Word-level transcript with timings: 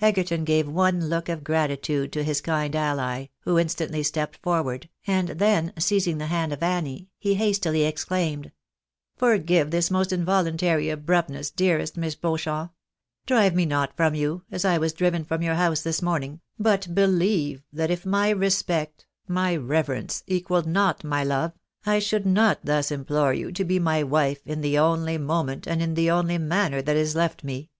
Egerton 0.00 0.44
gave 0.44 0.68
one 0.68 1.08
look 1.08 1.28
of 1.28 1.42
gratitude 1.42 2.12
to 2.12 2.22
his 2.22 2.40
kind 2.40 2.76
ally, 2.76 3.26
who 3.40 3.56
in 3.56 3.66
stantly 3.66 4.06
stepped 4.06 4.36
forward, 4.36 4.88
and 5.04 5.30
then 5.30 5.72
seizing 5.80 6.18
the 6.18 6.28
hand 6.28 6.52
of 6.52 6.62
Annie, 6.62 7.08
he 7.18 7.34
hastily 7.34 7.82
exclaimed 7.82 8.52
—"Forgive 9.16 9.72
this 9.72 9.90
most 9.90 10.12
involuntary 10.12 10.90
abruptness, 10.90 11.50
dearest 11.50 11.96
IMiss 11.96 12.14
Beau 12.20 12.36
champ! 12.36 12.70
Drive 13.26 13.52
me 13.56 13.66
not 13.66 13.96
from 13.96 14.14
you, 14.14 14.44
as 14.48 14.64
I 14.64 14.78
Vv'as 14.78 14.94
driven 14.94 15.24
from 15.24 15.42
your 15.42 15.56
house 15.56 15.80
this 15.82 16.00
morning, 16.00 16.40
but 16.56 16.94
believe 16.94 17.64
that 17.72 17.90
if 17.90 18.06
my 18.06 18.30
respect, 18.30 19.06
my 19.26 19.56
reverence, 19.56 20.22
equalled 20.28 20.66
not 20.68 21.02
my 21.02 21.24
love, 21.24 21.50
I 21.84 21.98
should 21.98 22.26
not 22.26 22.64
thus 22.64 22.92
implore 22.92 23.34
you 23.34 23.50
to 23.50 23.64
be 23.64 23.80
my 23.80 24.04
wife 24.04 24.46
in 24.46 24.60
the 24.60 24.78
only 24.78 25.18
moment, 25.18 25.66
and 25.66 25.82
in 25.82 25.94
the 25.94 26.12
only 26.12 26.38
manner 26.38 26.80
that 26.80 26.94
is 26.96 27.16
left 27.16 27.42
me." 27.42 27.70